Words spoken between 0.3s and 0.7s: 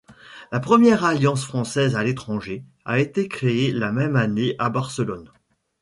La